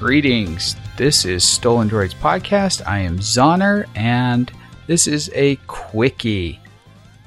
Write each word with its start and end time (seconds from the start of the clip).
Greetings. 0.00 0.76
This 0.96 1.26
is 1.26 1.44
Stolen 1.44 1.90
Droids 1.90 2.14
Podcast. 2.14 2.80
I 2.86 3.00
am 3.00 3.18
Zoner, 3.18 3.86
and 3.94 4.50
this 4.86 5.06
is 5.06 5.30
a 5.34 5.56
quickie. 5.66 6.58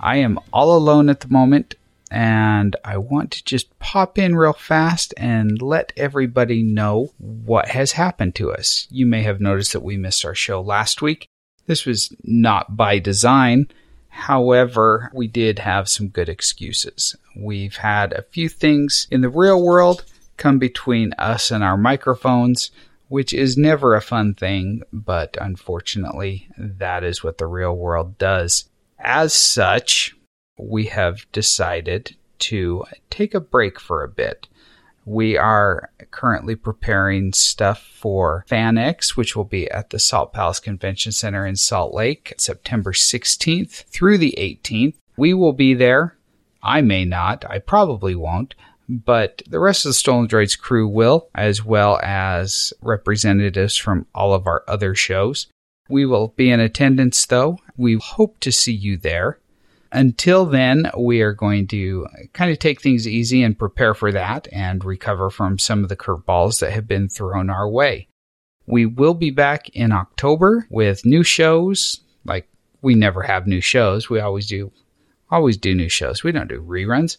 I 0.00 0.16
am 0.16 0.38
all 0.50 0.74
alone 0.74 1.10
at 1.10 1.20
the 1.20 1.28
moment, 1.28 1.74
and 2.10 2.74
I 2.82 2.96
want 2.96 3.32
to 3.32 3.44
just 3.44 3.78
pop 3.80 4.16
in 4.16 4.34
real 4.34 4.54
fast 4.54 5.12
and 5.18 5.60
let 5.60 5.92
everybody 5.98 6.62
know 6.62 7.12
what 7.18 7.68
has 7.68 7.92
happened 7.92 8.34
to 8.36 8.50
us. 8.50 8.88
You 8.90 9.04
may 9.04 9.24
have 9.24 9.42
noticed 9.42 9.74
that 9.74 9.84
we 9.84 9.98
missed 9.98 10.24
our 10.24 10.34
show 10.34 10.62
last 10.62 11.02
week. 11.02 11.28
This 11.66 11.84
was 11.84 12.16
not 12.22 12.78
by 12.78 12.98
design. 12.98 13.68
However, 14.08 15.10
we 15.12 15.26
did 15.26 15.58
have 15.58 15.90
some 15.90 16.08
good 16.08 16.30
excuses. 16.30 17.14
We've 17.36 17.76
had 17.76 18.14
a 18.14 18.22
few 18.22 18.48
things 18.48 19.06
in 19.10 19.20
the 19.20 19.28
real 19.28 19.62
world 19.62 20.06
come 20.36 20.58
between 20.58 21.12
us 21.14 21.50
and 21.50 21.62
our 21.62 21.76
microphones, 21.76 22.70
which 23.08 23.32
is 23.32 23.56
never 23.56 23.94
a 23.94 24.00
fun 24.00 24.34
thing, 24.34 24.82
but 24.92 25.36
unfortunately, 25.40 26.48
that 26.56 27.04
is 27.04 27.22
what 27.22 27.38
the 27.38 27.46
real 27.46 27.76
world 27.76 28.18
does. 28.18 28.68
As 28.98 29.32
such, 29.32 30.16
we 30.58 30.86
have 30.86 31.30
decided 31.32 32.16
to 32.38 32.84
take 33.10 33.34
a 33.34 33.40
break 33.40 33.78
for 33.78 34.02
a 34.02 34.08
bit. 34.08 34.48
We 35.06 35.36
are 35.36 35.90
currently 36.10 36.56
preparing 36.56 37.34
stuff 37.34 37.82
for 37.82 38.44
FanX, 38.48 39.10
which 39.10 39.36
will 39.36 39.44
be 39.44 39.70
at 39.70 39.90
the 39.90 39.98
Salt 39.98 40.32
Palace 40.32 40.60
Convention 40.60 41.12
Center 41.12 41.46
in 41.46 41.56
Salt 41.56 41.92
Lake, 41.92 42.32
September 42.38 42.92
16th 42.92 43.84
through 43.84 44.16
the 44.18 44.34
18th. 44.38 44.94
We 45.16 45.34
will 45.34 45.52
be 45.52 45.74
there. 45.74 46.16
I 46.62 46.80
may 46.80 47.04
not. 47.04 47.44
I 47.48 47.58
probably 47.58 48.14
won't 48.14 48.54
but 48.88 49.42
the 49.46 49.60
rest 49.60 49.84
of 49.84 49.90
the 49.90 49.94
Stolen 49.94 50.28
Droids 50.28 50.58
crew 50.58 50.86
will, 50.86 51.28
as 51.34 51.64
well 51.64 51.98
as 52.02 52.72
representatives 52.82 53.76
from 53.76 54.06
all 54.14 54.34
of 54.34 54.46
our 54.46 54.62
other 54.68 54.94
shows. 54.94 55.46
We 55.88 56.06
will 56.06 56.28
be 56.28 56.50
in 56.50 56.60
attendance 56.60 57.26
though. 57.26 57.58
We 57.76 57.94
hope 57.94 58.40
to 58.40 58.52
see 58.52 58.72
you 58.72 58.96
there. 58.96 59.38
Until 59.92 60.44
then, 60.44 60.90
we 60.98 61.20
are 61.20 61.32
going 61.32 61.68
to 61.68 62.08
kind 62.32 62.50
of 62.50 62.58
take 62.58 62.80
things 62.80 63.06
easy 63.06 63.42
and 63.42 63.58
prepare 63.58 63.94
for 63.94 64.10
that 64.10 64.48
and 64.50 64.84
recover 64.84 65.30
from 65.30 65.58
some 65.58 65.84
of 65.84 65.88
the 65.88 65.96
curveballs 65.96 66.58
that 66.60 66.72
have 66.72 66.88
been 66.88 67.08
thrown 67.08 67.48
our 67.48 67.68
way. 67.68 68.08
We 68.66 68.86
will 68.86 69.14
be 69.14 69.30
back 69.30 69.68
in 69.68 69.92
October 69.92 70.66
with 70.68 71.04
new 71.04 71.22
shows. 71.22 72.00
Like 72.24 72.48
we 72.82 72.94
never 72.94 73.22
have 73.22 73.46
new 73.46 73.60
shows. 73.60 74.10
We 74.10 74.20
always 74.20 74.46
do 74.46 74.72
always 75.30 75.56
do 75.56 75.74
new 75.74 75.88
shows. 75.88 76.24
We 76.24 76.32
don't 76.32 76.48
do 76.48 76.60
reruns 76.60 77.18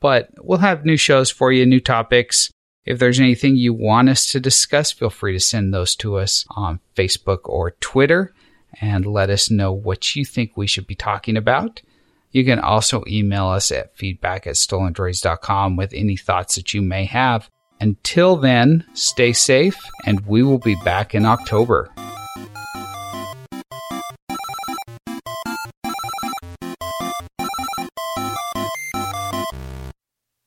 but 0.00 0.30
we'll 0.38 0.58
have 0.58 0.84
new 0.84 0.96
shows 0.96 1.30
for 1.30 1.52
you, 1.52 1.66
new 1.66 1.80
topics. 1.80 2.50
If 2.84 2.98
there's 2.98 3.20
anything 3.20 3.56
you 3.56 3.74
want 3.74 4.08
us 4.08 4.26
to 4.32 4.40
discuss, 4.40 4.92
feel 4.92 5.10
free 5.10 5.32
to 5.32 5.40
send 5.40 5.74
those 5.74 5.96
to 5.96 6.18
us 6.18 6.46
on 6.50 6.80
Facebook 6.94 7.40
or 7.44 7.72
Twitter 7.72 8.32
and 8.80 9.06
let 9.06 9.30
us 9.30 9.50
know 9.50 9.72
what 9.72 10.14
you 10.14 10.24
think 10.24 10.56
we 10.56 10.66
should 10.66 10.86
be 10.86 10.94
talking 10.94 11.36
about. 11.36 11.82
You 12.30 12.44
can 12.44 12.58
also 12.58 13.02
email 13.06 13.46
us 13.46 13.72
at 13.72 13.96
feedback 13.96 14.46
at 14.46 14.54
stolendroids.com 14.54 15.76
with 15.76 15.92
any 15.94 16.16
thoughts 16.16 16.56
that 16.56 16.74
you 16.74 16.82
may 16.82 17.06
have. 17.06 17.50
Until 17.80 18.36
then, 18.36 18.84
stay 18.94 19.32
safe, 19.32 19.78
and 20.04 20.20
we 20.26 20.42
will 20.42 20.58
be 20.58 20.76
back 20.84 21.14
in 21.14 21.24
October. 21.24 21.90